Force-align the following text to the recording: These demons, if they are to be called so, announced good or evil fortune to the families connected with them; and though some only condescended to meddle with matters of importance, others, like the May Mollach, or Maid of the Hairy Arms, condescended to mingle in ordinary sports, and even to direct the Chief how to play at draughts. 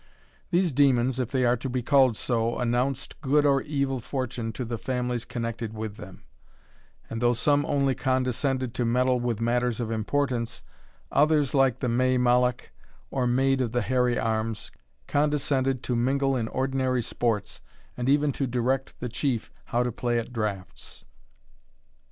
These 0.49 0.71
demons, 0.71 1.19
if 1.19 1.29
they 1.29 1.45
are 1.45 1.55
to 1.57 1.69
be 1.69 1.83
called 1.83 2.17
so, 2.17 2.57
announced 2.57 3.21
good 3.21 3.45
or 3.45 3.61
evil 3.61 3.99
fortune 3.99 4.51
to 4.53 4.65
the 4.65 4.79
families 4.79 5.25
connected 5.25 5.73
with 5.75 5.97
them; 5.97 6.23
and 7.07 7.21
though 7.21 7.33
some 7.33 7.63
only 7.67 7.93
condescended 7.93 8.73
to 8.73 8.83
meddle 8.83 9.19
with 9.19 9.39
matters 9.39 9.79
of 9.79 9.91
importance, 9.91 10.63
others, 11.11 11.53
like 11.53 11.81
the 11.81 11.87
May 11.87 12.17
Mollach, 12.17 12.71
or 13.11 13.27
Maid 13.27 13.61
of 13.61 13.73
the 13.73 13.83
Hairy 13.83 14.17
Arms, 14.17 14.71
condescended 15.05 15.83
to 15.83 15.95
mingle 15.95 16.35
in 16.35 16.47
ordinary 16.47 17.03
sports, 17.03 17.61
and 17.95 18.09
even 18.09 18.31
to 18.31 18.47
direct 18.47 18.99
the 19.01 19.07
Chief 19.09 19.51
how 19.65 19.83
to 19.83 19.91
play 19.91 20.17
at 20.17 20.33
draughts. 20.33 21.05